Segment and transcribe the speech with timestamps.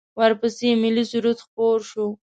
[0.19, 2.07] ورپسې ملی سرود خپور شو.